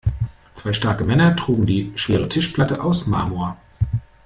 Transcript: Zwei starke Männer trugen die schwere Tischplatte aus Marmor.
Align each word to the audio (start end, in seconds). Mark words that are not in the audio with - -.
Zwei 0.55 0.73
starke 0.73 1.03
Männer 1.03 1.35
trugen 1.35 1.67
die 1.67 1.91
schwere 1.95 2.27
Tischplatte 2.27 2.81
aus 2.83 3.05
Marmor. 3.05 3.57